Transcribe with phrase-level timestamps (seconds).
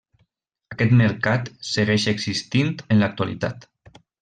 [0.75, 3.71] Aquest mercat segueix existint en l'actualitat.